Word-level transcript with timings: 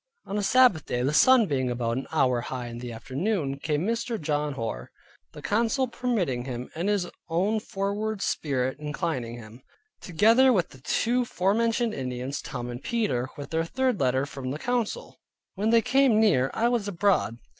On 0.25 0.35
a 0.35 0.41
Sabbath 0.41 0.87
day, 0.87 1.03
the 1.03 1.13
sun 1.13 1.45
being 1.45 1.69
about 1.69 1.95
an 1.95 2.07
hour 2.11 2.41
high 2.41 2.65
in 2.69 2.79
the 2.79 2.91
afternoon, 2.91 3.59
came 3.59 3.85
Mr. 3.85 4.19
John 4.19 4.53
Hoar 4.53 4.89
(the 5.33 5.43
council 5.43 5.87
permitting 5.87 6.45
him, 6.45 6.71
and 6.73 6.89
his 6.89 7.07
own 7.29 7.59
foreward 7.59 8.19
spirit 8.23 8.79
inclining 8.79 9.35
him), 9.35 9.61
together 10.01 10.51
with 10.51 10.69
the 10.69 10.81
two 10.81 11.23
forementioned 11.23 11.93
Indians, 11.93 12.41
Tom 12.41 12.67
and 12.71 12.81
Peter, 12.83 13.29
with 13.37 13.51
their 13.51 13.63
third 13.63 13.99
letter 13.99 14.25
from 14.25 14.49
the 14.49 14.57
council. 14.57 15.19
When 15.53 15.69
they 15.69 15.83
came 15.83 16.19
near, 16.19 16.49
I 16.51 16.67
was 16.67 16.87
abroad. 16.87 17.37